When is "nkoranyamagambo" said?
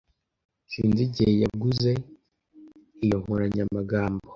3.21-4.21